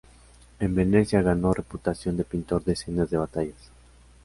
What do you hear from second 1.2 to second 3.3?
ganó reputación de pintor de escenas de